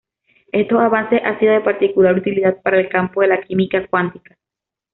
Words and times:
Estos 0.51 0.79
avances 0.79 1.21
han 1.23 1.37
sido 1.37 1.53
de 1.53 1.61
particular 1.61 2.15
utilidad 2.17 2.59
para 2.63 2.79
el 2.79 2.89
campo 2.89 3.21
de 3.21 3.27
la 3.27 3.41
química 3.43 3.85
cuántica. 3.85 4.35